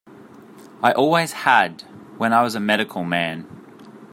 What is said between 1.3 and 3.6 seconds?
had, when I was a medical man.